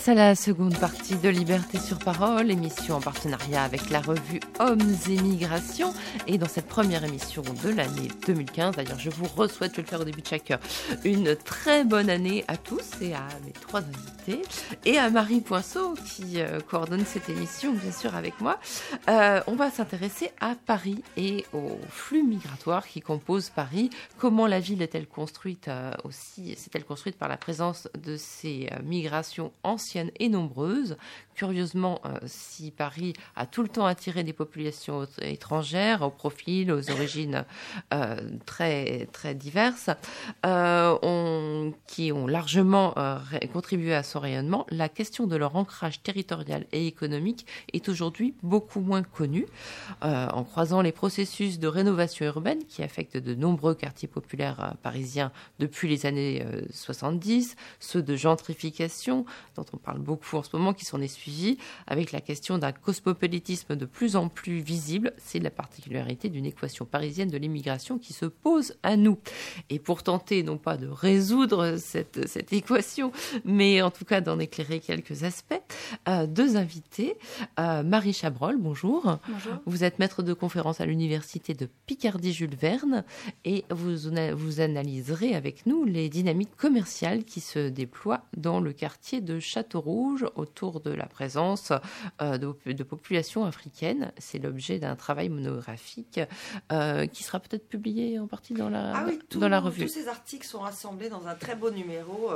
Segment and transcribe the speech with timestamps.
[0.00, 4.40] Passe à la seconde partie de Liberté sur parole, émission en partenariat avec la revue
[4.58, 5.92] Hommes et Migrations.
[6.26, 9.88] Et dans cette première émission de l'année 2015, d'ailleurs je vous re-souhaite, je vais le
[9.88, 10.60] faire au début de chaque heure,
[11.04, 14.40] une très bonne année à tous et à mes trois invités
[14.86, 18.58] et à Marie Poinceau qui euh, coordonne cette émission bien sûr avec moi.
[19.10, 23.90] Euh, on va s'intéresser à Paris et aux flux migratoires qui composent Paris.
[24.16, 29.52] Comment la ville est-elle construite euh, aussi S'est-elle construite par la présence de ces migrations
[29.62, 30.96] anciennes et nombreuses
[31.34, 36.90] Curieusement, euh, si Paris a tout le temps attiré des populations étrangères au profil, aux
[36.90, 37.46] origines
[37.94, 39.88] euh, très très diverses,
[40.44, 43.18] euh, qui ont largement euh,
[43.54, 48.80] contribué à son rayonnement, la question de leur ancrage territorial et économique est aujourd'hui beaucoup
[48.80, 49.46] moins connue.
[50.02, 55.88] En croisant les processus de rénovation urbaine qui affectent de nombreux quartiers populaires parisiens depuis
[55.88, 59.24] les années euh, 70, ceux de gentrification
[59.56, 62.72] dont on parle beaucoup en ce moment qui s'en est suivi, avec la question d'un
[62.72, 68.12] cosmopolitisme de plus en plus visible, c'est la particularité d'une équation parisienne de l'immigration qui
[68.12, 69.18] se pose à nous.
[69.68, 73.12] Et pour tenter non pas de résoudre cette, cette équation,
[73.44, 75.54] mais en tout cas d'en éclairer quelques aspects,
[76.08, 77.16] euh, deux invités.
[77.58, 79.18] Euh, Marie Chabrol, bonjour.
[79.28, 79.52] Bonjour.
[79.66, 83.04] Vous êtes maître de conférence à l'université de Picardie-Jules Verne
[83.44, 83.96] et vous,
[84.34, 90.24] vous analyserez avec nous les dynamiques commerciales qui se déploient dans le quartier de Château-Rouge
[90.36, 91.72] autour de la présence
[92.22, 94.10] euh, de, de populations africaines.
[94.18, 96.18] C'est l'objet d'un travail monographique
[96.72, 99.82] euh, qui sera peut-être publié en partie dans la, Ah oui, tout- dans la revue.
[99.82, 102.30] tous ces articles sont rassemblés dans un très beau numéro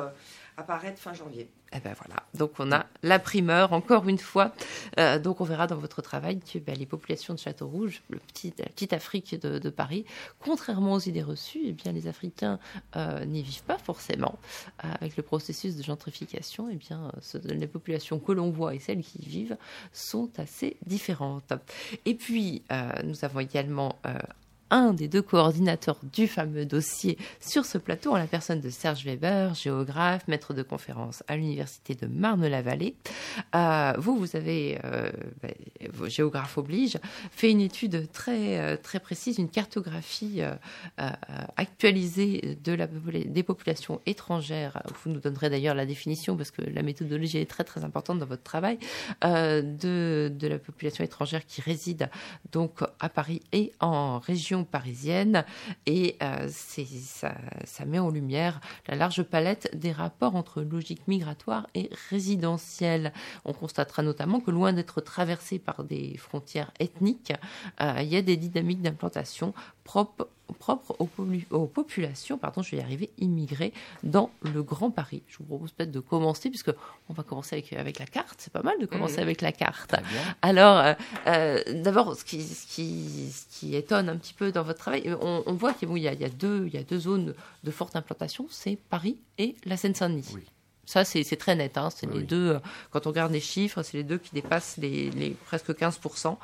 [0.59, 1.49] euh, à paraître fin janvier.
[1.77, 4.53] Eh ben voilà, donc on a la primeur encore une fois.
[5.01, 8.55] Euh, donc on verra dans votre travail que ben, les populations de Château-Rouge, le petit,
[8.59, 10.05] la petite Afrique de, Paris,
[10.39, 12.61] contrairement aux idées reçues, eh bien les Africains
[12.95, 14.39] euh, n'y vivent pas forcément.
[14.85, 17.11] Euh, avec le processus de gentrification, eh bien
[17.45, 19.57] les populations que l'on voit et celles qui y vivent
[19.93, 21.53] sont assez différentes.
[22.05, 22.63] Et puis
[23.03, 23.99] nous avons également
[24.75, 29.05] un des deux coordinateurs du fameux dossier sur ce plateau en la personne de Serge
[29.05, 32.97] Weber, géographe, maître de conférence à l'université de Marne-la-Vallée.
[33.55, 35.13] Euh, vous, vous avez, euh,
[35.43, 35.53] ben,
[35.93, 36.99] vos géographes oblige,
[37.31, 40.41] fait une étude très euh, très précise, une cartographie
[41.57, 44.83] actualisée des populations étrangères.
[45.05, 48.27] Vous nous donnerez d'ailleurs la définition parce que la méthodologie est très très importante dans
[48.27, 48.79] votre travail
[49.23, 52.11] de, de la population étrangère qui réside
[52.51, 55.45] donc à Paris et en région parisienne.
[55.87, 61.67] Et euh, ça, ça met en lumière la large palette des rapports entre logique migratoire
[61.75, 63.13] et résidentielle.
[63.45, 67.33] On constatera notamment que loin d'être traversé par des frontières ethniques,
[67.81, 69.55] euh, il y a des dynamiques d'implantation
[69.85, 70.29] propres
[70.59, 73.73] propres aux, populations, pardon, je vais y arriver, immigrées
[74.03, 75.23] dans le Grand Paris.
[75.27, 76.71] Je vous propose peut-être de commencer, puisque
[77.09, 78.37] on va commencer avec, avec la carte.
[78.39, 79.23] C'est pas mal de commencer Mhm.
[79.23, 79.95] avec la carte.
[80.43, 80.95] Alors, euh,
[81.27, 85.15] euh, d'abord, ce qui, ce, qui, ce qui étonne un petit peu dans votre travail,
[85.21, 87.35] on, on voit qu'il y, a- il y, a deux- il y a deux zones
[87.65, 90.31] de forte implantation, c'est Paris et la Seine-Saint-Denis.
[90.35, 90.43] Oui.
[90.87, 91.77] Ça, c'est très net.
[91.79, 91.89] Hein.
[91.95, 92.59] C'est Oui, les deux, euh,
[92.91, 96.37] quand on regarde les chiffres, c'est les deux qui dépassent les, les presque 15%,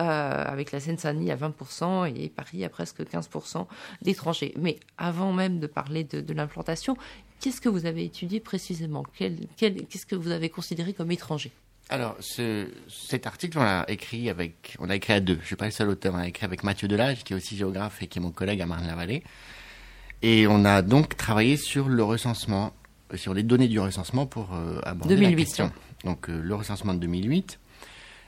[0.00, 3.66] euh, avec la Seine-Saint-Denis à 20% et Paris à presque 15%
[4.02, 4.54] d'étrangers.
[4.58, 6.96] Mais avant même de parler de, de l'implantation,
[7.40, 9.04] qu'est-ce que vous avez étudié précisément?
[9.16, 11.50] Qu'est-ce que vous avez considéré comme étranger?
[11.90, 15.38] Alors, ce- cet article, on l'a écrit avec, on l'a écrit à deux.
[15.40, 16.12] Je suis pas le seul auteur.
[16.14, 18.60] On l'a écrit avec Mathieu Delage, qui est aussi géographe et qui est mon collègue
[18.60, 19.22] à Marne-la-Vallée.
[20.20, 22.74] Et on a donc travaillé sur le recensement,
[23.14, 25.72] sur les données du recensement pour euh, aborder 2008, la question.
[26.04, 27.58] Donc, euh, le recensement de 2008.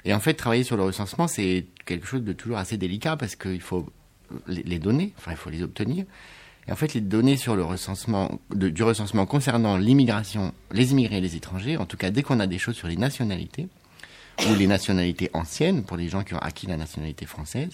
[0.07, 3.37] Et en fait, travailler sur le recensement, c'est quelque chose de toujours assez délicat parce
[3.37, 3.87] qu'il faut
[4.47, 6.05] les, les données, enfin, il faut les obtenir.
[6.69, 11.19] Et en fait, les données sur le recensement, de- du recensement concernant l'immigration, les immigrés
[11.19, 13.69] et les étrangers, en tout cas, dès qu'on a des choses sur les nationalités,
[14.49, 17.71] ou les nationalités anciennes, pour les gens qui ont acquis la nationalité française,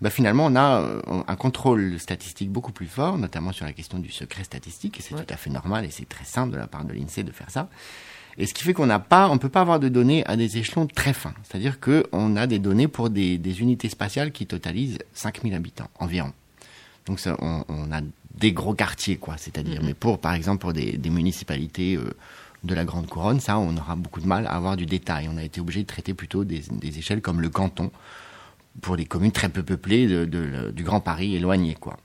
[0.00, 3.98] bah finalement, on a euh, un contrôle statistique beaucoup plus fort, notamment sur la question
[3.98, 5.24] du secret statistique, et c'est Ouais.
[5.24, 7.50] tout à fait normal, et c'est très simple de la part de l'INSEE de faire
[7.50, 7.68] ça.
[8.36, 10.58] Et ce qui fait qu'on n'a pas, on peut pas avoir de données à des
[10.58, 11.34] échelons très fins.
[11.44, 16.32] C'est-à-dire qu'on a des données pour des, des unités spatiales qui totalisent 5000 habitants environ.
[17.06, 18.00] Donc ça, on, on a
[18.34, 19.36] des gros quartiers, quoi.
[19.36, 19.86] C'est-à-dire, Mhm.
[19.86, 22.10] mais pour, par exemple, pour des, des municipalités euh,
[22.64, 25.28] de la Grande Couronne, ça, on aura beaucoup de mal à avoir du détail.
[25.32, 27.92] On a été obligé de traiter plutôt des, des échelles comme le canton
[28.80, 31.96] pour les communes très peu peuplées du Grand Paris éloigné, quoi.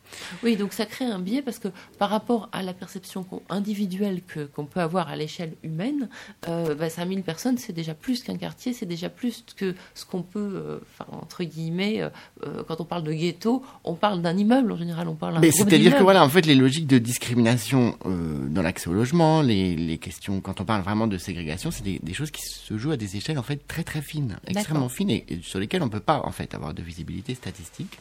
[0.43, 4.41] Oui, donc ça crée un biais parce que par rapport à la perception individuelle que,
[4.45, 6.09] qu'on peut avoir à l'échelle humaine,
[6.47, 10.21] euh, bah, 5000 personnes, c'est déjà plus qu'un quartier, c'est déjà plus que ce qu'on
[10.21, 10.79] peut, euh,
[11.11, 12.09] entre guillemets, euh,
[12.45, 15.39] euh, quand on parle de ghetto, on parle d'un immeuble en général, on parle d'un
[15.39, 19.75] Mais c'est-à-dire que voilà, en fait, les logiques de discrimination dans l'accès au logement, les,
[19.75, 22.91] les questions, quand on parle vraiment de ségrégation, c'est des, des choses qui se jouent
[22.91, 25.89] à des échelles en fait très très fines, extrêmement fines et, et sur lesquelles on
[25.89, 27.99] peut pas en fait avoir de visibilité statistique.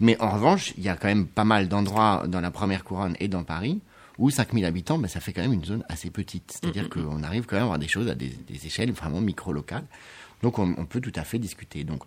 [0.00, 3.16] Mais en revanche, il y a quand même pas mal d'endroits dans la première couronne
[3.20, 3.80] et dans Paris
[4.18, 6.52] où 5000 habitants, ben, ça fait quand même une zone assez petite.
[6.52, 9.84] C'est-à-dire qu'on arrive quand même à avoir des choses à des, des échelles vraiment micro-locales.
[10.42, 11.84] Donc on, on peut tout à fait discuter.
[11.84, 12.02] Donc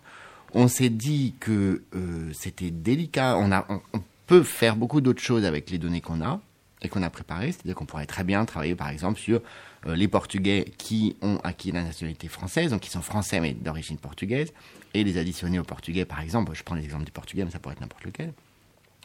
[0.52, 3.36] on s'est dit que euh, c'était délicat.
[3.38, 6.40] On, a, on, on peut faire beaucoup d'autres choses avec les données qu'on a
[6.82, 7.52] et qu'on a préparées.
[7.52, 9.40] C'est-à-dire qu'on pourrait très bien travailler par exemple sur
[9.86, 13.96] euh, les Portugais qui ont acquis la nationalité française, donc qui sont français mais d'origine
[13.96, 14.52] portugaise,
[14.94, 16.52] et les additionner aux Portugais par exemple.
[16.54, 18.32] Je prends l'exemple du Portugais, mais ça pourrait être n'importe lequel.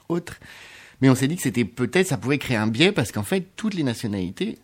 [0.09, 0.39] Autre.
[1.01, 3.47] Mais on s'est dit que c'était peut-être, ça pouvait créer un biais parce qu'en fait,
[3.55, 4.57] toutes les nationalités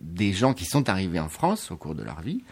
[0.00, 2.42] des gens qui sont arrivés en France au cours de leur vie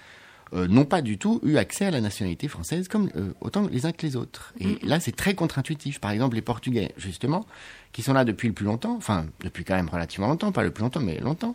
[0.54, 3.86] euh, n'ont pas du tout eu accès à la nationalité française comme euh, autant les
[3.86, 4.54] uns que les autres.
[4.60, 6.00] Et là, c'est très contre-intuitif.
[6.00, 7.46] Par exemple, les Portugais, justement,
[7.94, 10.70] qui sont là depuis le plus longtemps, enfin depuis quand même relativement longtemps, pas le
[10.72, 11.54] plus longtemps, mais longtemps,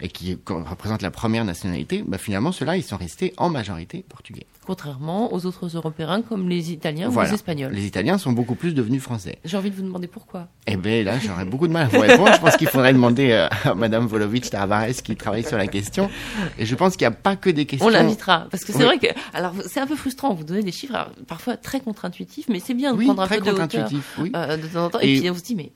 [0.00, 4.46] et qui représentent la première nationalité, bah, finalement, ceux-là, ils sont restés en majorité portugais.
[4.66, 7.72] Contrairement aux autres Européens comme les Italiens ou les Espagnols.
[7.72, 9.38] Les Italiens sont beaucoup plus devenus français.
[9.44, 10.46] J'ai envie de vous demander pourquoi.
[10.68, 12.32] Eh ben là, j'aurais beaucoup de mal à vous répondre.
[12.34, 16.08] Je pense qu'il faudrait demander euh, à Madame Volovic Tavares qui travaille sur la question.
[16.56, 17.88] Et je pense qu'il n'y a pas que des questions.
[17.88, 18.84] On l'invitera parce que c'est Oui.
[18.84, 22.46] vrai que alors c'est un peu frustrant vous donner des chiffres alors, parfois très contre-intuitifs
[22.48, 24.14] mais c'est bien de Oui, prendre un très peu de hauteur contre-intuitif.
[24.20, 24.30] Oui.
[24.36, 25.72] euh, de temps en temps et, Et- puis on se dit mais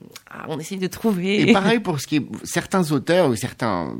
[0.47, 3.95] on essaye de trouver Et pareil pour ce qui est certains auteurs ou certains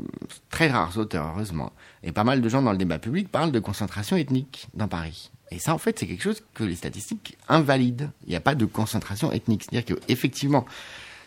[0.50, 1.72] très rares auteurs, heureusement,
[2.02, 5.30] et pas mal de gens dans le débat public parlent de concentration ethnique dans Paris.
[5.50, 8.10] Et ça, en fait, c'est quelque chose que les statistiques invalident.
[8.26, 9.62] Il n'y a pas de concentration ethnique.
[9.62, 10.66] C'est-à-dire qu'effectivement,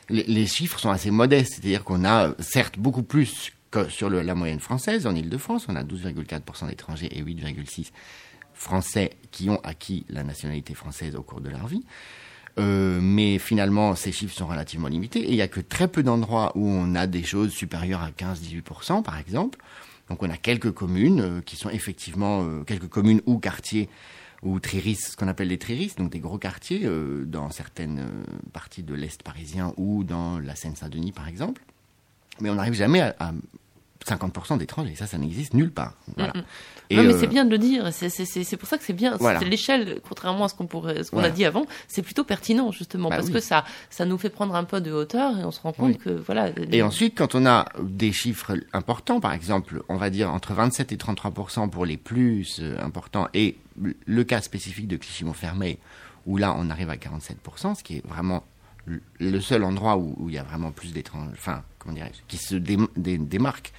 [0.09, 1.53] les, les chiffres sont assez modestes.
[1.53, 5.07] C'est-à-dire qu'on a, certes, beaucoup plus que sur la moyenne française.
[5.07, 7.91] En Ile-de-France, on a 12,4% d'étrangers et 8,6%
[8.53, 11.85] français qui ont acquis la nationalité française au cours de leur vie.
[12.57, 16.03] Euh, mais finalement, ces chiffres sont relativement limités et il n'y a que très peu
[16.03, 19.59] d'endroits où on a des choses supérieures à 15-18%, par exemple.
[20.09, 23.89] Donc on a quelques communes euh, qui sont effectivement euh, quelques communes ou quartiers
[24.41, 26.87] ou tréris, ce qu'on appelle les tréris, donc des gros quartiers
[27.25, 28.07] dans certaines
[28.53, 31.61] parties de l'Est parisien ou dans la Seine-Saint-Denis, par exemple.
[32.39, 33.33] Mais on n'arrive jamais à
[34.05, 34.95] 50% d'étrangers.
[34.95, 35.93] Ça, ça n'existe nulle part.
[36.17, 36.33] Voilà.
[36.89, 39.15] Et, non mais euh, c'est bien de le dire c'est pour ça que c'est bien
[39.19, 39.39] Voilà.
[39.39, 41.27] C'est l'échelle contrairement à ce qu'on pourrait ce qu'on Voilà.
[41.27, 43.33] a dit avant c'est plutôt pertinent justement Bah parce oui.
[43.33, 45.91] que ça ça nous fait prendre un peu de hauteur et on se rend compte
[45.91, 45.97] Oui.
[45.97, 50.33] que voilà Et ensuite, quand on a des chiffres importants, par exemple, on va dire
[50.33, 51.31] entre 27 et 33
[51.69, 53.57] pour les plus euh, importants, et
[54.05, 55.77] le cas spécifique de Clichy-Montfermeil,
[56.25, 57.37] où là, on arrive à 47
[57.77, 58.43] ce qui est vraiment
[58.85, 62.55] le- seul endroit où, il y a vraiment plus d'étrangers, enfin, comment dirais-je, qui se
[62.55, 63.71] dé- dé- démarque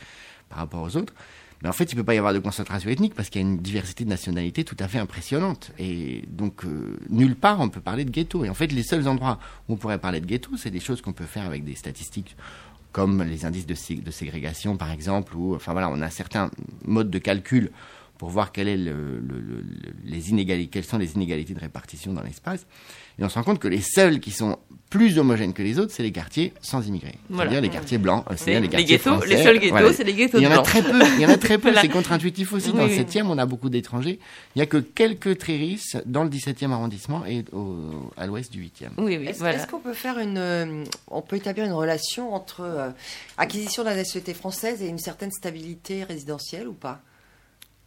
[0.49, 1.14] par rapport aux autres.
[1.62, 3.44] Mais en fait, il ne peut pas y avoir de concentration ethnique parce qu'il y
[3.44, 5.73] a une diversité de nationalités tout à fait impressionnante.
[5.79, 8.44] Et donc, euh, nulle part on peut parler de ghetto.
[8.44, 9.38] Et en fait, les seuls endroits
[9.69, 12.35] où on pourrait parler de ghetto, c'est des choses qu'on peut faire avec des statistiques
[12.93, 16.50] comme les indices de, de ségrégation, par exemple, ou enfin voilà, on a certains
[16.85, 17.70] modes de calcul
[18.20, 21.58] pour voir quel est le, le- le- le- les inégalités, quelles sont les inégalités de
[21.61, 22.67] répartition dans l'espace.
[23.19, 24.58] Et on se rend compte que les seuls qui sont
[24.90, 27.14] plus homogènes que les autres, c'est les quartiers sans immigrés.
[27.31, 27.50] Voilà.
[27.50, 29.26] C'est-à-dire les quartiers blancs, euh, les, c'est-à-dire les, les quartiers ghettos français.
[29.28, 29.93] les seuls ghettos Voilà.
[29.94, 30.67] c'est les ghettos Il y en de a blancs.
[30.67, 31.81] très peu, il y en a très peu, Voilà.
[31.81, 32.69] c'est contre-intuitif aussi.
[32.72, 32.99] Oui, Dans le oui.
[33.00, 34.19] 7e, on a beaucoup d'étrangers.
[34.55, 38.60] Il n'y a que quelques tréris dans le 17e arrondissement et au- à l'ouest du
[38.62, 38.91] 8e.
[38.98, 42.34] oui oui Est-ce voilà est-ce qu'on peut faire une, euh, on peut établir une relation
[42.34, 42.91] entre euh,
[43.39, 47.00] acquisition de la nationalité française et une certaine stabilité résidentielle ou pas?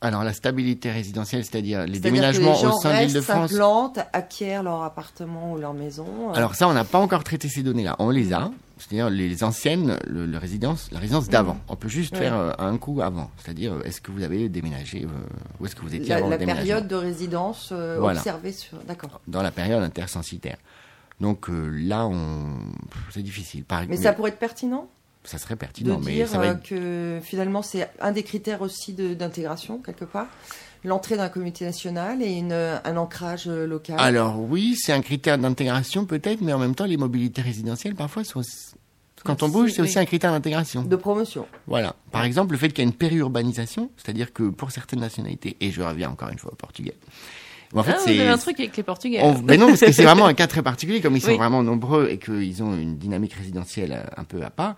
[0.03, 3.49] Alors la stabilité résidentielle, c'est-à-dire les que déménagements les gens au sein de l'Île-de-France.
[3.51, 6.05] s'implantent, acquièrent leur appartement ou leur maison.
[6.29, 7.95] euh, Alors ça, on n'a pas encore traité ces données-là.
[7.99, 11.57] On les a, c'est-à-dire les anciennes, le, le résidence, la résidence d'avant.
[11.69, 12.19] On peut juste Ouais.
[12.19, 15.07] faire euh, un coup avant, c'est-à-dire euh, est-ce que vous avez déménagé, euh,
[15.61, 18.19] où est-ce que vous étiez la, avant la le période de résidence Voilà.
[18.19, 18.77] observée sur.
[18.85, 19.21] D'accord.
[19.27, 20.57] Dans la période intercensitaire.
[21.21, 22.47] Donc là, on,
[23.11, 23.63] c'est difficile.
[23.63, 24.89] Par- Mais ça pourrait être pertinent?
[25.23, 28.61] Ça serait de pertinent, mais dire ça va euh, que finalement c'est un des critères
[28.61, 30.27] aussi de- d'intégration quelque part,
[30.83, 33.95] l'entrée d'un comité national et une, un ancrage euh, local.
[33.99, 38.23] Alors oui, c'est un critère d'intégration peut-être, mais en même temps, les mobilités résidentielles, parfois,
[38.25, 38.41] sont...
[39.23, 39.87] quand on bouge, c'est oui.
[39.87, 40.83] aussi un critère d'intégration.
[40.83, 41.47] de promotion.
[41.67, 41.95] Voilà.
[42.11, 45.71] Par exemple, le fait qu'il y ait une périurbanisation, c'est-à-dire que pour certaines nationalités, et
[45.71, 46.95] je reviens encore une fois au portugais,
[47.79, 48.27] en fait, Ah, c'est...
[48.27, 50.61] un truc avec les portugais on- Mais non, parce que c'est vraiment un cas très
[50.61, 51.37] particulier, comme ils sont Oui.
[51.37, 54.75] vraiment nombreux et qu'ils ont une dynamique résidentielle euh, un peu à part.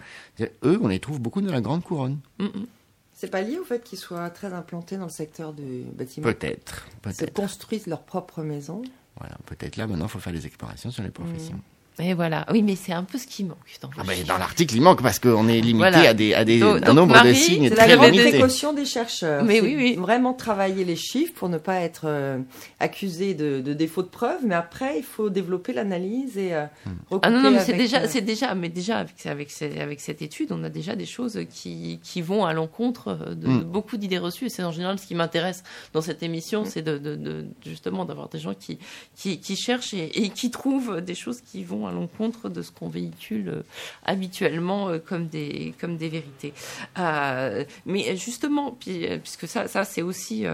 [0.64, 2.20] Eux, on les trouve beaucoup dans la grande couronne.
[2.40, 2.66] Mm, mm.
[3.14, 6.26] C'est pas lié au fait qu'ils soient très implantés dans le secteur du bâtiment?
[6.28, 7.34] Peut-être, Ils se peut-être.
[7.34, 8.82] construisent leur propre maison?
[9.18, 11.60] Voilà, peut-être là, maintenant, il faut faire des explorations sur les professions.
[12.00, 12.46] Et voilà.
[12.52, 13.58] Oui, mais c'est un peu ce qui manque.
[13.82, 16.62] Dans, ah ben, dans l'article, il manque parce qu'on est limité à des, à des,
[16.62, 17.88] un nombre de signes très limité.
[17.88, 19.44] C'est la grande précaution des chercheurs.
[19.46, 19.96] Mais oui, oui.
[19.96, 22.40] Vraiment travailler les chiffres pour ne pas être euh,
[22.82, 24.40] accusé de, de, défaut de preuve.
[24.46, 27.20] Mais après, il faut développer l'analyse et euh, hmm.
[27.22, 29.50] Ah non, non, mais c'est déjà, euh, c'est déjà, mais déjà avec, avec,
[29.80, 33.64] avec, cette étude, on a déjà des choses qui, qui vont à l'encontre de, hmm.
[33.64, 34.48] beaucoup d'idées reçues.
[34.48, 36.66] Et c'est en général ce qui m'intéresse dans cette émission, hmm.
[36.66, 38.80] c'est de, de, justement d'avoir des gens qui,
[39.16, 42.72] qui, qui cherchent et, et qui trouvent des choses qui vont à l'encontre de ce
[42.72, 43.62] qu'on véhicule euh,
[44.04, 46.54] habituellement euh, comme des, comme des vérités.
[47.00, 50.46] Euh, mais justement, puisque ça, ça c'est aussi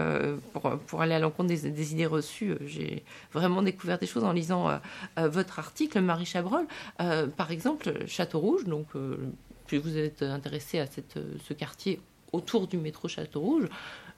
[0.52, 4.80] pour, pour, aller à l'encontre des, idées reçues, j'ai vraiment découvert des choses en lisant
[5.16, 6.66] votre article, Marie Chabrol.
[6.96, 12.00] par exemple, Château Rouge, donc vous êtes intéressé à cette, ce quartier
[12.32, 13.68] autour du métro Château Rouge,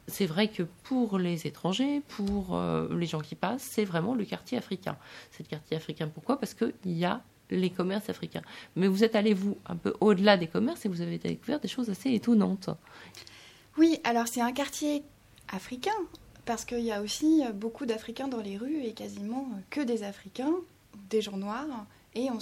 [0.06, 4.58] c'est vrai que pour les étrangers, pour les gens qui passent, c'est vraiment le quartier
[4.58, 4.96] africain.
[5.30, 6.08] C'est le quartier africain.
[6.08, 6.38] Pourquoi?
[6.38, 8.42] Parce qu'il y a les commerces africains.
[8.76, 11.68] Mais vous êtes allé, vous, un peu au-delà des commerces et vous avez découvert des
[11.68, 12.70] choses assez étonnantes.
[13.76, 15.02] Oui, alors c'est un quartier
[15.48, 15.90] africain,
[16.44, 20.54] parce qu'il y a aussi beaucoup d'Africains dans les rues et quasiment que des Africains,
[21.10, 22.38] des gens noirs, et on,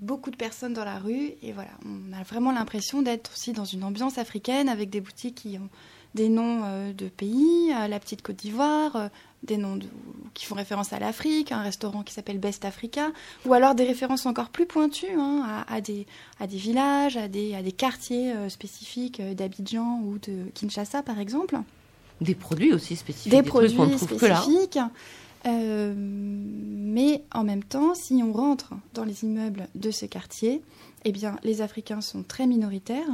[0.00, 1.32] beaucoup de personnes dans la rue.
[1.42, 5.36] Et voilà, on a vraiment l'impression d'être aussi dans une ambiance africaine avec des boutiques
[5.36, 5.68] qui ont
[6.14, 9.08] des noms euh, de pays, euh, la petite Côte d'Ivoire, euh,
[9.42, 9.78] des noms
[10.32, 13.10] qui font référence à l'Afrique, un restaurant qui s'appelle Best Africa,
[13.44, 16.06] ou alors des références encore plus pointues hein, à, des,
[16.40, 21.58] à des villages, à des, à des quartiers spécifiques d'Abidjan ou de Kinshasa par exemple.
[22.22, 23.32] Des produits aussi spécifiques.
[23.32, 24.78] Des, produits spécifiques.
[25.44, 30.62] mais en même temps, si on rentre dans les immeubles de ce quartier,
[31.04, 33.10] eh bien, les Africains sont très minoritaires.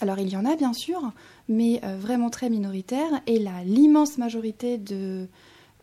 [0.00, 1.00] Alors il y en a bien sûr,
[1.48, 3.08] mais euh, vraiment très minoritaire.
[3.26, 5.28] Et l'immense majorité de,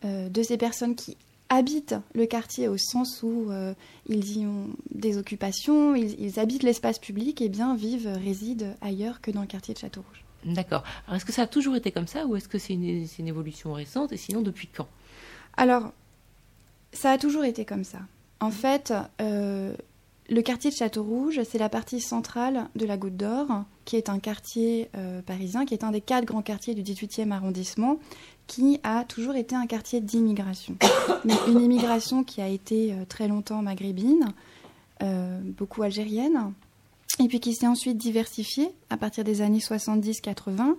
[0.05, 1.17] euh, de ces personnes qui
[1.49, 3.73] habitent le quartier au sens où euh,
[4.07, 9.29] ils y ont des occupations, ils, habitent l'espace public, et bien vivent, résident ailleurs que
[9.31, 10.23] dans le quartier de Château-Rouge.
[10.45, 10.83] D'accord.
[11.05, 13.27] Alors est-ce que ça a toujours été comme ça ou est-ce que c'est une, une,
[13.27, 14.87] évolution récente et sinon depuis quand?
[15.55, 15.93] Alors,
[16.91, 17.99] ça a toujours été comme ça.
[18.41, 18.93] En fait,
[20.29, 24.19] le quartier de Château-Rouge, c'est la partie centrale de la Goutte d'Or, qui est un
[24.19, 27.99] quartier euh, parisien, qui est un des quatre grands quartiers du 18e arrondissement,
[28.47, 30.77] qui a toujours été un quartier d'immigration.
[31.47, 34.33] Une immigration qui a été euh, très longtemps maghrébine,
[35.01, 36.53] euh, beaucoup algérienne,
[37.19, 40.75] et puis qui s'est ensuite diversifiée à partir des années 70-80.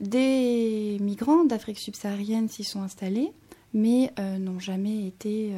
[0.00, 3.32] Des migrants d'Afrique subsaharienne s'y sont installés,
[3.72, 5.52] mais n'ont jamais été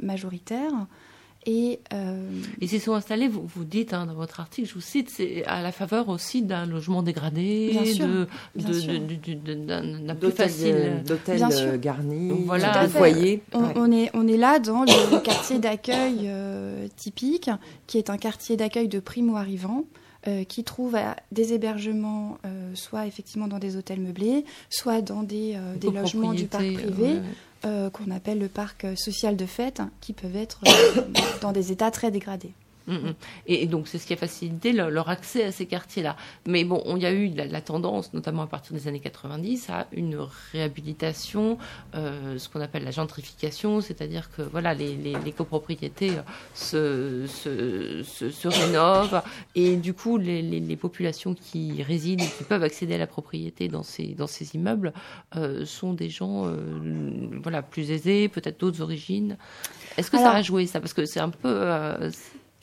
[0.00, 0.86] majoritaires.
[1.46, 2.28] Et, euh...
[2.60, 5.44] Ils s'y sont installés, vous, vous dites hein, dans votre article, je vous cite, c'est
[5.46, 7.78] à la faveur aussi d'un logement dégradé,
[8.54, 12.86] d'un plus facile d'hôtels garnis, voilà.
[12.86, 13.42] de foyers.
[13.52, 17.50] On, on, est, on est là dans le quartier d'accueil euh, typique,
[17.86, 19.84] qui est un quartier d'accueil de primo-arrivants.
[20.26, 20.96] Euh, qui trouve
[21.32, 26.32] des hébergements, euh, soit effectivement dans des hôtels meublés, soit dans des, euh, des logements
[26.32, 27.20] du parc privé, euh,
[27.92, 31.02] qu'on appelle le parc social de fête, qui peuvent être euh,
[31.40, 32.52] dans des états très dégradés.
[32.86, 33.14] Mm, mm.
[33.46, 36.16] Et, donc, c'est ce qui a facilité leur, accès à ces quartiers-là.
[36.46, 39.86] Mais bon, il y a eu la, tendance, notamment à partir des années 90, à
[39.92, 40.18] une
[40.52, 41.58] réhabilitation,
[41.94, 46.12] euh, ce qu'on appelle la gentrification, c'est-à-dire que voilà, les, les, copropriétés
[46.54, 49.22] se, se, se, rénovent
[49.54, 53.68] et du coup, les, les, populations qui résident et qui peuvent accéder à la propriété
[53.68, 54.92] dans ces, dans ces immeubles
[55.36, 56.58] euh, sont des gens euh,
[57.42, 59.36] voilà, plus aisés, peut-être d'autres origines.
[59.96, 60.80] Est-ce que ça a joué ça?
[60.80, 61.48] Parce que c'est un peu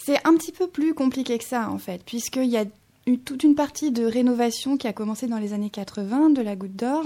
[0.03, 2.65] c'est un petit peu plus compliqué que ça, en fait, puisqu'il y a
[3.05, 6.55] eu toute une partie de rénovation qui a commencé dans les années 80 de la
[6.55, 7.03] Goutte d'Or,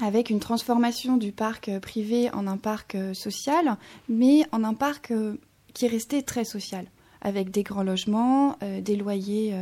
[0.00, 3.76] avec une transformation du parc euh, privé en un parc euh, social,
[4.08, 5.36] mais en un parc euh,
[5.72, 6.86] qui restait très social
[7.20, 9.56] avec des grands logements, des loyers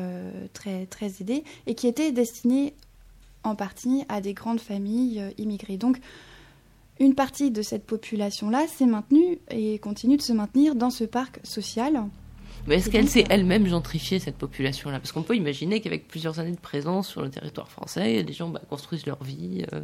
[0.52, 2.74] très, très aidés, et qui était destiné
[3.44, 5.76] en partie à des grandes familles immigrées.
[5.76, 6.00] Donc,
[6.98, 11.38] une partie de cette population-là s'est maintenue et continue de se maintenir dans ce parc
[11.44, 12.02] social.
[12.66, 15.00] Mais est-ce qu'elle s'est elle-même gentrifiée, cette population-là?
[15.00, 18.48] Parce qu'on peut imaginer qu'avec plusieurs années de présence sur le territoire français, les gens
[18.48, 19.64] bah, construisent leur vie.
[19.72, 19.80] Euh.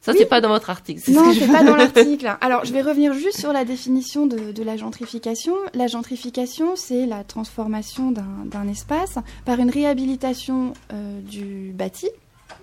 [0.00, 1.00] Ça, c'est pas dans votre article.
[1.12, 2.36] Non, c'est pas dans l'article.
[2.42, 5.54] Alors, je vais revenir juste sur la définition de, la gentrification.
[5.72, 12.08] La gentrification, c'est la transformation d'un espace par une réhabilitation euh, du bâti,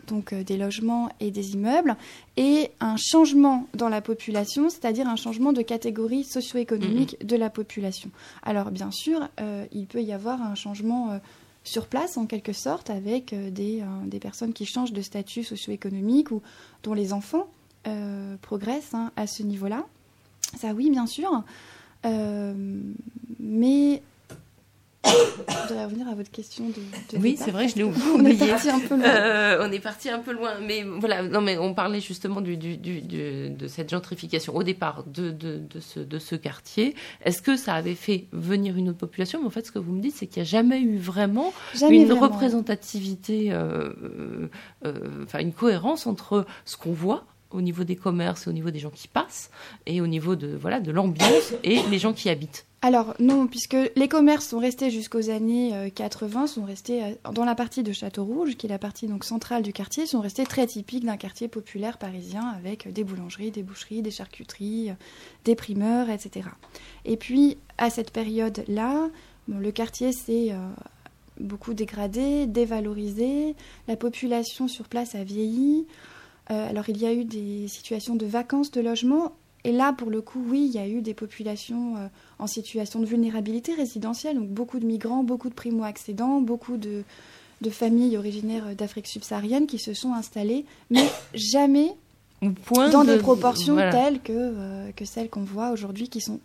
[0.08, 1.96] donc euh, des logements et des immeubles,
[2.38, 8.12] et un changement dans la population, c'est-à-dire un changement de catégorie socio-économique de la population.
[8.44, 11.18] Alors bien sûr, euh, il peut y avoir un changement euh,
[11.64, 16.42] sur place en quelque sorte avec des, des, personnes qui changent de statut socio-économique ou
[16.82, 17.48] dont les enfants
[18.42, 19.86] progressent hein, à ce niveau-là.
[20.58, 21.44] Ça oui, bien sûr.
[23.40, 24.02] mais
[25.06, 27.18] je voudrais revenir à votre question de.
[27.18, 28.06] oui, c'est vrai, je l'ai oublié.
[28.16, 29.06] On est parti un peu loin.
[29.06, 31.24] Euh, on est parti un peu loin, mais voilà.
[31.24, 35.62] Non, mais on parlait justement du, du, du, de cette gentrification au départ de, de,
[35.80, 36.96] ce, de ce quartier.
[37.26, 39.40] Est-ce que ça avait fait venir une autre population?
[39.40, 41.54] Mais en fait, ce que vous me dites, c'est qu'il n'y a jamais eu vraiment
[41.90, 43.92] une représentativité, euh,
[44.86, 48.80] euh, enfin une cohérence entre ce qu'on voit au niveau des commerces, au niveau des
[48.80, 49.50] gens qui passent,
[49.86, 52.66] et au niveau de voilà de l'ambiance et les gens qui habitent.
[52.84, 57.46] Alors non, puisque les commerces sont restés jusqu'aux années 80, euh, sont restés euh, dans
[57.46, 60.66] la partie de Château-Rouge, qui est la partie donc centrale du quartier, sont restés très
[60.66, 64.94] typiques d'un quartier populaire parisien avec des boulangeries, des boucheries, des charcuteries, euh,
[65.46, 66.50] des primeurs, etc.
[67.06, 69.10] Et puis à cette période-là,
[69.48, 70.54] le quartier s'est
[71.40, 73.56] beaucoup dégradé, dévalorisé,
[73.88, 75.86] la population sur place a vieilli.
[76.52, 79.34] Alors il y a eu des situations de vacances de logement.
[79.64, 82.08] Et là, pour le coup, oui, il y a eu des populations euh,
[82.40, 87.04] en situation de vulnérabilité résidentielle, donc beaucoup de migrants, beaucoup de primo-accédants, beaucoup de,
[87.70, 91.96] familles originaires d'Afrique subsaharienne qui se sont installées, mais jamais
[92.92, 96.40] dans des proportions telles que, euh, que celles qu'on voit aujourd'hui, qui sont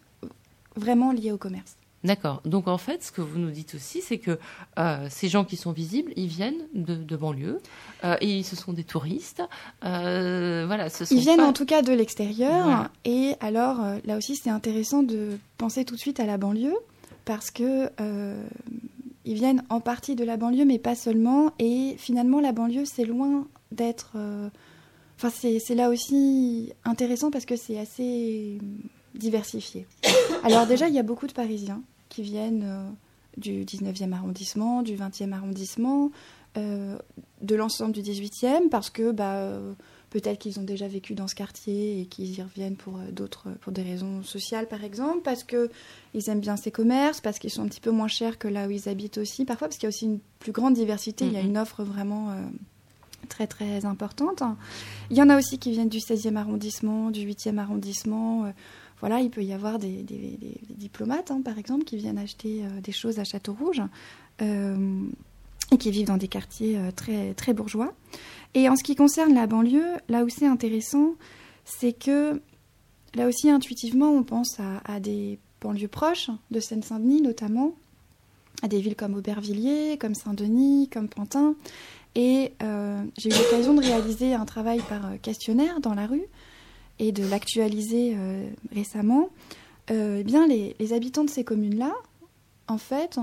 [0.77, 1.77] vraiment liées au commerce.
[2.07, 2.41] D'accord.
[2.45, 4.39] Donc en fait, ce que vous nous dites aussi, c'est que
[4.79, 7.61] euh, ces gens qui sont visibles, ils viennent de, banlieue
[8.05, 9.43] euh, et ce sont des touristes.
[9.85, 12.89] Euh, voilà, ce ils viennent en tout cas de l'extérieur.
[13.05, 16.77] Et alors là aussi, c'est intéressant de penser tout de suite à la banlieue
[17.25, 17.91] parce que
[19.25, 21.51] ils viennent en partie de la banlieue, mais pas seulement.
[21.59, 24.17] Et finalement, la banlieue, c'est loin d'être.
[25.19, 28.59] Enfin, c'est là aussi intéressant parce que c'est assez
[29.15, 29.87] diversifié.
[30.45, 31.83] Alors déjà, il y a beaucoup de Parisiens
[32.17, 32.89] qui viennent euh,
[33.37, 36.11] du 19e arrondissement, du 20e arrondissement,
[36.57, 36.97] euh,
[37.43, 39.75] de l'ensemble du 18e, parce que bah, euh,
[40.09, 43.71] peut-être qu'ils ont déjà vécu dans ce quartier et qu'ils y reviennent pour d'autres, pour
[43.73, 45.69] des raisons sociales par exemple, parce qu'ils
[46.29, 48.71] aiment bien ces commerces, parce qu'ils sont un petit peu moins chers que là où
[48.71, 51.37] ils habitent aussi, parfois parce qu'il y a aussi une plus grande diversité, il y
[51.37, 51.47] a mm-hmm.
[51.47, 52.35] une offre vraiment
[53.29, 54.43] très très importante.
[55.11, 58.51] Il y en a aussi qui viennent du 16e arrondissement, du 8e arrondissement
[59.01, 60.05] voilà, il peut y avoir des,
[60.71, 63.83] diplomates, hein, par exemple, qui viennent acheter euh, des choses à Château-Rouge
[64.41, 65.03] euh,
[65.71, 67.93] et qui vivent dans des quartiers euh, très, très bourgeois.
[68.55, 71.15] Et en ce qui concerne la banlieue, là où c'est intéressant,
[71.65, 72.41] c'est que
[73.15, 77.75] là aussi, intuitivement, on pense à, des banlieues proches, de Seine-Saint-Denis notamment,
[78.63, 81.55] à des villes comme Aubervilliers, comme Saint-Denis, comme Pantin.
[82.15, 82.53] Et
[83.19, 86.25] j'ai eu l'occasion de réaliser un travail par questionnaire dans la rue
[86.99, 89.31] et de l'actualiser euh, récemment,
[89.91, 91.93] euh, eh bien les, habitants de ces communes-là,
[92.69, 93.19] en fait,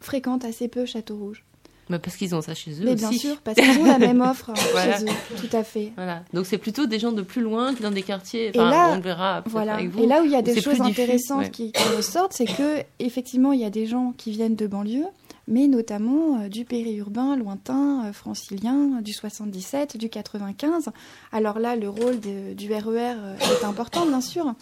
[0.00, 1.44] fréquentent assez peu Château-Rouge.
[1.88, 4.20] Mais parce qu'ils ont ça chez eux Mais bien sûr, parce qu'ils ont la même
[4.20, 5.92] offre chez eux, tout à fait.
[5.94, 6.24] Voilà.
[6.32, 8.48] Donc c'est plutôt des gens de plus loin qui dans des quartiers.
[8.48, 9.74] Et là, on verra voilà.
[9.74, 10.02] avec vous.
[10.02, 13.52] Et là où il y a des choses intéressantes qui, qui, ressortent, c'est que effectivement
[13.52, 15.06] il y a des gens qui viennent de banlieue,
[15.48, 20.90] mais notamment euh, du périurbain lointain euh, francilien, du 77, du 95.
[21.32, 24.54] Alors là, le rôle du RER e euh, est important, bien sûr,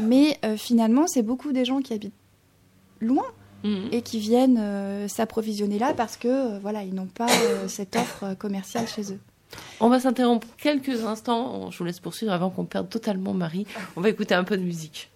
[0.00, 2.12] mais finalement, c'est beaucoup des gens qui habitent
[3.00, 3.24] loin.
[3.64, 3.88] Mhm.
[3.90, 7.26] et qui viennent s'approvisionner là parce que voilà ils n'ont pas
[7.66, 9.18] cette offre commerciale chez eux.
[9.80, 11.68] On va s'interrompre quelques instants.
[11.72, 13.66] Je vous laisse poursuivre avant qu'on perde totalement Marie.
[13.96, 15.10] On va écouter un peu de musique.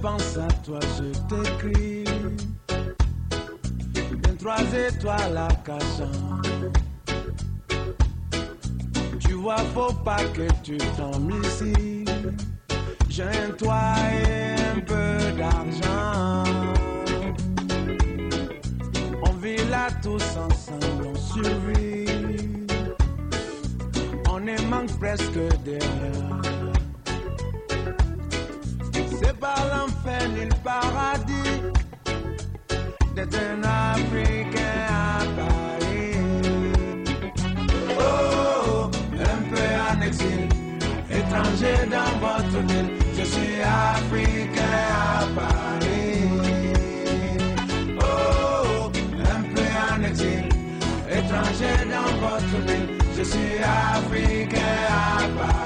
[0.00, 2.04] Pense à toi, je t'écris.
[4.38, 6.40] trois étoiles à cachant.
[9.18, 12.04] Tu vois, faut pas que tu tombes ici.
[13.08, 16.44] J'ai un toit et un peu d'argent.
[19.22, 22.06] On vit là tous ensemble, on survit.
[24.30, 26.47] On est manque presque derrière
[29.40, 31.62] pas l'enfer ni le paradis
[33.14, 36.18] d'être un Africain à Paris.
[37.98, 40.48] Oh, un peu en exil,
[41.10, 46.28] étranger dans votre ville, je suis Africain à Paris.
[48.00, 48.90] Oh,
[49.34, 50.48] un peu en exil,
[51.10, 55.57] étranger dans votre ville, je suis Africain à Paris.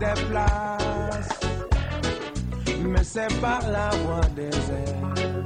[0.00, 1.40] déplace,
[2.82, 5.44] mais c'est par la voie des airs.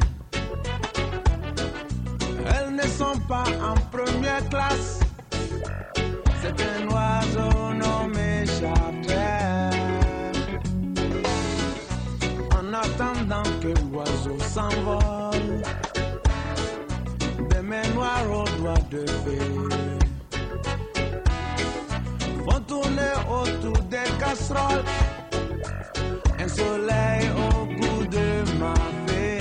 [2.55, 5.01] Elles ne sont pas en première classe,
[6.40, 9.73] c'est un oiseau nommé Chapelle.
[12.59, 15.62] En attendant que l'oiseau s'envole,
[17.51, 19.74] des mémoires au doigt de fée.
[26.38, 28.28] Un soleil au bout de
[28.59, 28.74] ma
[29.07, 29.40] fée.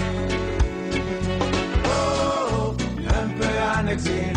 [1.86, 2.74] Oh,
[3.10, 4.34] un peu en exil,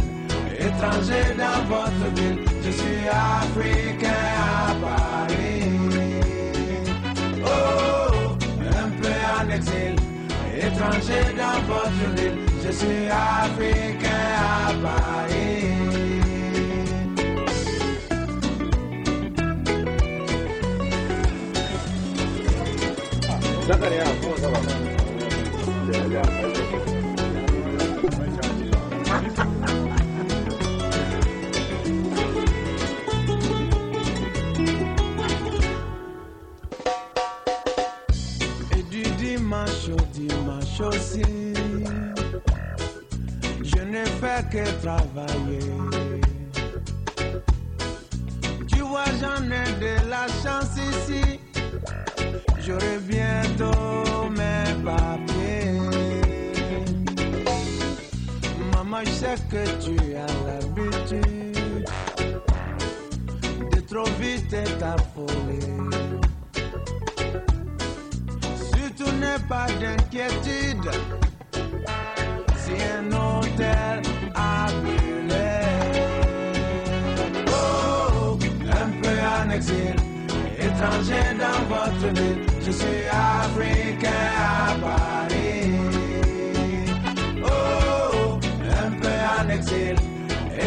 [0.59, 4.09] étranger dans votre ville, je suis africain
[4.43, 5.63] à Paris.
[7.45, 9.95] Oh, un peu en exil,
[10.57, 15.86] étranger dans votre ville, je suis africain à Paris.
[43.63, 45.76] Je ne fais que travailler.
[59.81, 61.89] Tu as l'habitude
[63.73, 65.61] de trop vite t'affoler.
[68.57, 70.91] Surtout n'aie pas d'inquiétude
[72.57, 74.03] si un hôtel
[74.35, 75.49] a brûlé.
[77.49, 78.39] Oh,
[78.83, 79.97] un peu en exil,
[80.59, 83.76] étranger dans votre ville, je suis africain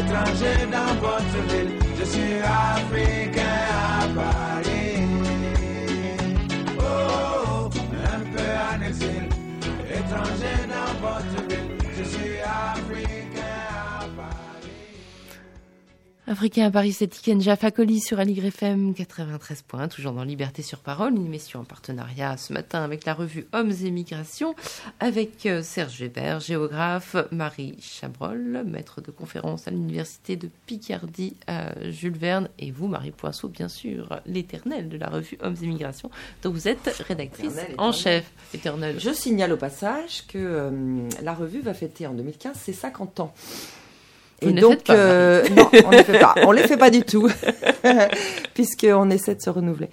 [0.10, 3.39] étranger dans votre ville, je suis africain
[16.30, 20.78] Africain à Paris, c'est Tiken Fakoli sur Aligre FM 93 points, toujours dans Liberté sur
[20.78, 24.54] Parole, une émission en partenariat ce matin avec la revue Hommes et Migrations,
[25.00, 31.74] avec euh, Serge Weber, géographe, Marie Chabrol, maître de conférence à l'Université de Picardie à
[31.90, 36.12] Jules Verne, et vous, Marie Poinceau, bien sûr, l'éternelle de la revue Hommes et Migrations,
[36.44, 38.24] dont vous êtes rédactrice Éternelle, en éternelle.
[38.24, 38.32] chef.
[38.54, 39.00] Éternelle.
[39.00, 43.34] Je signale au passage que euh, la revue va fêter en 2015 ses 50 ans.
[44.42, 46.36] Vous Et donc, pas, euh, non, on ne les fait pas.
[46.46, 47.30] On les fait pas du tout,
[48.54, 49.90] puisqu'on essaie de se renouveler.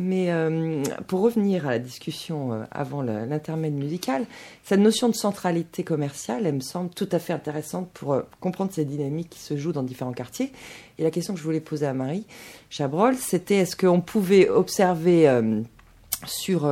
[0.00, 4.26] Mais euh, pour revenir à la discussion euh, avant l'intermède musical,
[4.62, 8.70] cette notion de centralité commerciale, elle me semble tout à fait intéressante pour euh, comprendre
[8.72, 10.52] ces dynamiques qui se jouent dans différents quartiers.
[10.98, 12.26] Et la question que je voulais poser à Marie
[12.70, 15.62] Chabrol, c'était est-ce qu'on pouvait observer euh,
[16.26, 16.68] sur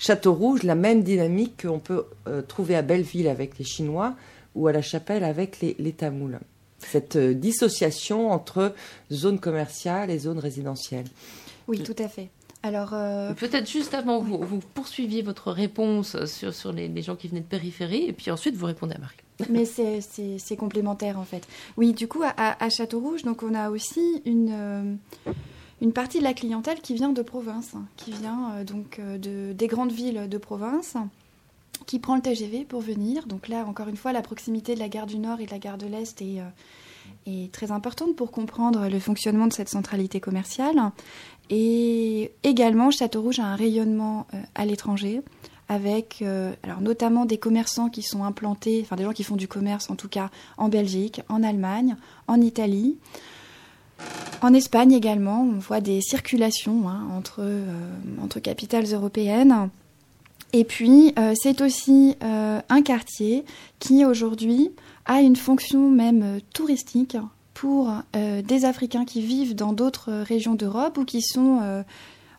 [0.00, 2.04] Château Rouge la même dynamique qu'on peut
[2.48, 4.16] trouver à Belleville avec les Chinois
[4.54, 6.38] ou à La Chapelle avec les, les Tamouls
[6.78, 8.74] Cette euh, dissociation entre
[9.10, 11.06] zone commerciale et zone résidentielle.
[11.68, 12.28] Oui, tout à fait.
[12.64, 17.16] Alors, euh, Peut-être juste avant, vous, vous poursuiviez votre réponse sur, sur les, les gens
[17.16, 19.16] qui venaient de périphérie, et puis ensuite vous répondez à Marie.
[19.50, 21.46] mais c'est- c'est c'est complémentaire en fait.
[21.76, 24.94] Oui, du coup, à, à Château-Rouge, donc on a aussi une, euh,
[25.80, 29.18] une partie de la clientèle qui vient de province, hein, qui vient euh, donc euh,
[29.18, 30.94] de, des grandes villes de province,
[31.84, 33.26] qui prend le TGV pour venir.
[33.26, 35.58] Donc là, encore une fois, la proximité de la gare du Nord et de la
[35.58, 36.40] gare de l'Est est,
[37.28, 40.76] euh, très importante pour comprendre le fonctionnement de cette centralité commerciale.
[41.50, 45.22] Et également, Château-Rouge a un rayonnement euh, à l'étranger
[45.68, 49.48] avec euh, alors notamment des commerçants qui sont implantés, enfin des gens qui font du
[49.48, 52.98] commerce en tout cas en Belgique, en Allemagne, en Italie.
[54.42, 57.48] En Espagne également, on voit des circulations hein, entre,
[58.20, 59.70] entre capitales européennes.
[60.52, 63.44] Et puis, euh, c'est aussi euh, un quartier
[63.78, 64.70] qui aujourd'hui
[65.06, 67.16] a une fonction même euh, touristique
[67.54, 71.84] pour des Africains qui vivent dans d'autres régions d'Europe ou qui sont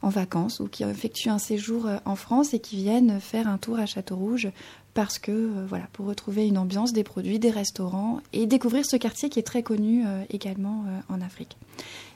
[0.02, 3.80] en vacances ou qui effectuent un séjour en France et qui viennent faire un tour
[3.80, 4.50] à Château-Rouge
[4.94, 9.30] parce que voilà pour retrouver une ambiance, des produits, des restaurants et découvrir ce quartier
[9.30, 11.56] qui est très connu également en Afrique.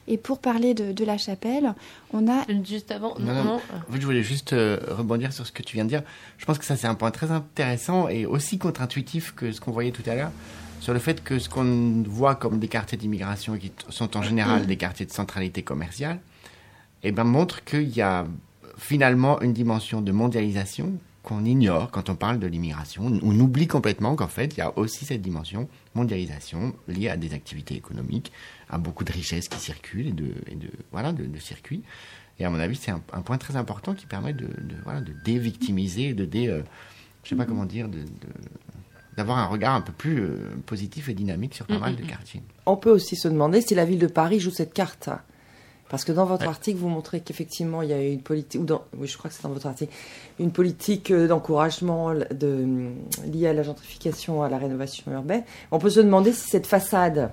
[0.07, 1.73] Et pour parler de, de la chapelle,
[2.13, 3.55] on a Juste avant, Non, non.
[3.55, 6.03] En fait, je voulais juste euh, rebondir sur ce que tu viens de dire.
[6.37, 9.71] Je pense que ça, c'est un point très intéressant et aussi contre-intuitif que ce qu'on
[9.71, 10.31] voyait tout à l'heure,
[10.79, 14.65] sur le fait que ce qu'on voit comme des quartiers d'immigration qui sont en général
[14.65, 16.19] des quartiers de centralité commerciale,
[17.03, 18.25] eh ben, montre qu'il y a
[18.77, 20.93] finalement une dimension de mondialisation
[21.27, 23.03] qu'on ignore quand on parle de l'immigration.
[23.21, 27.33] On oublie complètement qu'en fait, il y a aussi cette dimension mondialisation liée à des
[27.33, 28.31] activités économiques,
[28.69, 31.83] à beaucoup de richesses qui circulent et de, et de voilà, de, de circuits.
[32.39, 35.01] Et à mon avis, c'est un, un point très important qui permet de, de, voilà,
[35.01, 36.61] de dévictimiser, de dé, euh,
[37.23, 38.07] je sais pas comment dire, de, de-
[39.17, 42.41] d'avoir un regard un peu plus euh, positif et dynamique sur pas mal de quartiers.
[42.67, 45.09] On peut aussi se demander si la ville de Paris joue cette carte.
[45.89, 46.49] Parce que dans votre Ouais.
[46.49, 49.35] article, vous montrez qu'effectivement, il y a une politique, ou dans, oui, je crois que
[49.35, 49.93] c'est dans votre article,
[50.39, 52.89] une politique euh, d'encouragement de,
[53.25, 55.43] liée à la gentrification, à la rénovation urbaine.
[55.71, 57.31] On peut se demander si cette façade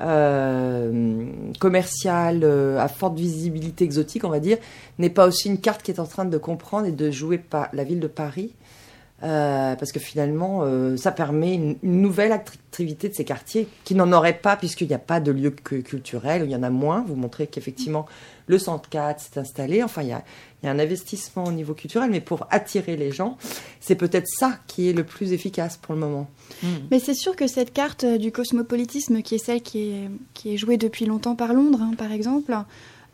[0.00, 1.26] euh,
[1.60, 4.58] commerciale euh, à forte visibilité exotique, on va dire,
[4.98, 7.68] n'est pas aussi une carte qui est en train de comprendre et de jouer par
[7.72, 8.52] la ville de Paris.
[9.22, 13.94] Euh, parce que finalement, euh, ça permet une, une nouvelle attractivité de ces quartiers qui
[13.94, 16.70] n'en auraient pas puisqu'il n'y a pas de lieu que- culturel, il y en a
[16.70, 17.04] moins.
[17.06, 18.06] Vous montrez qu'effectivement,
[18.48, 19.82] le centre 4 s'est installé.
[19.84, 20.24] Enfin, il y, a,
[20.62, 23.36] il y a un investissement au niveau culturel, mais pour attirer les gens,
[23.78, 26.28] c'est peut-être ça qui est le plus efficace pour le moment.
[26.90, 30.52] Mais c'est sûr que cette carte euh, du cosmopolitisme, qui est celle qui est, qui
[30.52, 32.52] est jouée depuis longtemps par Londres, hein, par exemple,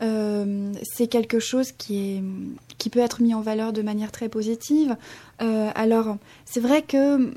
[0.02, 2.22] euh, c'est quelque chose qui,
[2.90, 4.96] peut être mis en valeur de manière très positive.
[5.42, 7.34] Euh, alors, c'est vrai que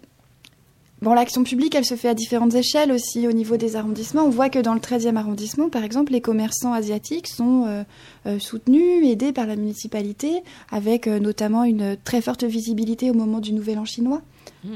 [1.01, 4.23] l'action publique, elle se fait à différentes échelles aussi au niveau des arrondissements.
[4.23, 7.83] On voit que dans le 13e arrondissement, par exemple, les commerçants asiatiques sont
[8.25, 13.53] euh, soutenus, aidés par la municipalité, avec notamment une très forte visibilité au moment du
[13.53, 14.21] Nouvel An chinois.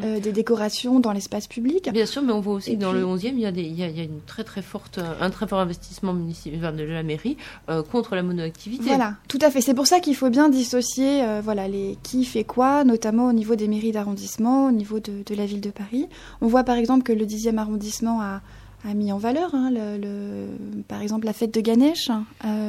[0.03, 1.89] Euh, des décorations dans l'espace public.
[1.91, 3.61] Bien sûr, mais on voit aussi Et que dans le 11e, il y a, des,
[3.61, 6.75] il y a, il y a une très très forte, un très fort investissement municipal
[6.75, 7.37] de la mairie
[7.69, 8.85] euh, contre la monoactivité.
[8.85, 9.61] Voilà, tout à fait.
[9.61, 13.33] C'est pour ça qu'il faut bien dissocier euh, voilà, les qui fait quoi, notamment au
[13.33, 16.07] niveau des mairies d'arrondissement, au niveau de, de la ville de Paris.
[16.41, 18.41] On voit par exemple que le 10e arrondissement a,
[18.89, 22.09] a mis en valeur, hein, le, le- par exemple, la fête de Ganesh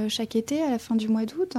[0.08, 1.56] chaque été à la fin du mois d'août.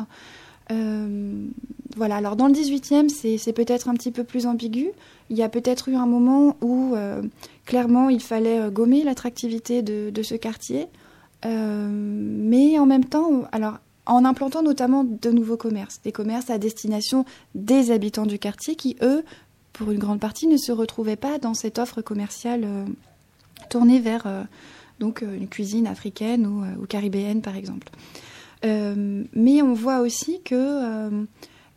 [0.72, 1.48] Euh,
[1.96, 4.90] voilà, alors dans le 18e, c'est peut-être un petit peu plus ambigu.
[5.30, 7.22] Il y a peut-être eu un moment où euh,
[7.66, 10.88] clairement il fallait euh, gommer l'attractivité de, ce quartier.
[11.46, 17.26] Mais en même temps, alors en implantant notamment de nouveaux commerces, des commerces à destination
[17.56, 19.24] des habitants du quartier qui, eux,
[19.72, 22.68] pour une grande partie, ne se retrouvaient pas dans cette offre commerciale
[23.70, 24.28] tournée vers
[25.00, 27.90] donc une cuisine africaine ou caribéenne, par exemple.
[28.66, 31.24] Euh, mais on voit aussi que euh,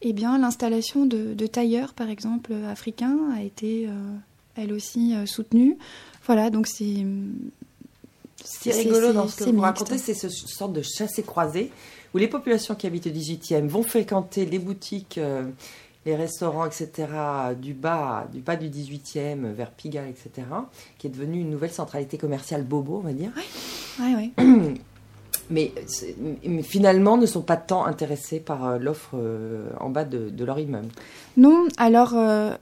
[0.03, 3.93] eh bien, l'installation de, de tailleurs, par exemple, africains, a été euh,
[4.57, 5.77] elle aussi soutenue.
[6.27, 7.05] Voilà, donc c'est.
[8.43, 9.65] C'est rigolo dans ce que vous mixte.
[9.65, 11.71] racontez, c'est ce sorte de chassé-croisé
[12.15, 15.45] où les populations qui habitent au 18e vont fréquenter les boutiques, euh,
[16.07, 17.09] les restaurants, etc.,
[17.61, 20.47] du bas, du bas du 18e vers Pigalle, etc.,
[20.99, 23.31] qui est devenue une nouvelle centralité commerciale bobo, on va dire.
[24.01, 24.31] Ouais, ouais.
[25.51, 25.73] Mais,
[26.45, 30.59] mais finalement ne sont pas tant intéressés par euh, l'offre euh, en bas de, leur
[30.59, 30.89] immeuble.
[31.37, 32.55] Non, alors euh,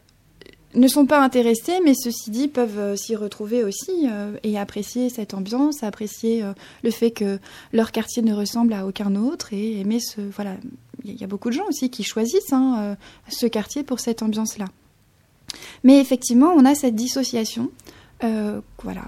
[0.74, 4.06] ne sont pas intéressés, mais ceci dit peuvent euh, s'y retrouver aussi
[4.42, 6.42] et apprécier cette ambiance, apprécier
[6.82, 7.38] le fait que
[7.72, 10.56] leur quartier ne ressemble à aucun autre et aimer ce voilà.
[11.04, 12.96] Il y, a- beaucoup de gens aussi qui choisissent hein,
[13.28, 14.66] ce quartier pour cette ambiance-là.
[15.84, 17.70] Mais effectivement, on a cette dissociation.
[18.24, 19.04] Euh, voilà,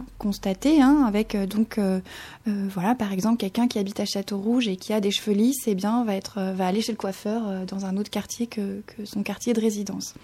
[0.80, 2.00] hein, avec euh, donc, euh,
[2.46, 5.64] euh, voilà, par exemple, quelqu'un qui habite à Château-Rouge et qui a des cheveux lisses,
[5.66, 9.22] eh bien, va être, va aller chez le coiffeur dans un autre quartier que, son
[9.22, 10.14] quartier de résidence.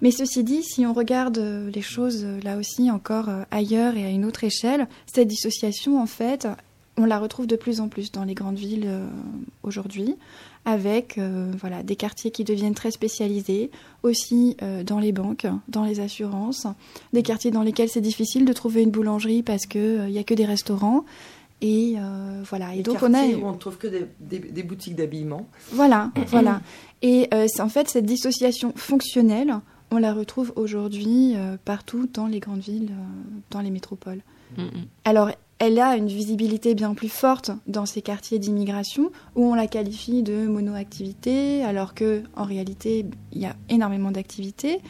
[0.00, 4.24] Mais ceci dit, si on regarde les choses là aussi encore ailleurs et à une
[4.24, 6.46] autre échelle, cette dissociation, en fait,
[6.98, 9.06] on la retrouve de plus en plus dans les grandes villes euh,
[9.62, 10.16] aujourd'hui,
[10.64, 13.70] avec euh, voilà, des quartiers qui deviennent très spécialisés,
[14.02, 16.66] aussi euh, dans les banques, dans les assurances,
[17.12, 20.34] des quartiers dans lesquels c'est difficile de trouver une boulangerie parce qu'il n'y a que
[20.34, 21.04] des restaurants.
[21.60, 22.74] Et euh, voilà.
[22.74, 25.48] Et Les donc on a où on ne trouve que des, des- des boutiques d'habillement.
[25.72, 26.60] voilà, voilà.
[27.02, 29.54] Et euh, c'est en fait cette dissociation fonctionnelle,
[29.90, 34.20] on la retrouve aujourd'hui euh, partout dans les grandes villes, euh, dans les métropoles.
[34.56, 34.68] Mm, mm.
[35.04, 39.66] Alors, elle a une visibilité bien plus forte dans ces quartiers d'immigration où on la
[39.66, 44.80] qualifie de monoactivité, alors que en réalité, il y a énormément d'activités.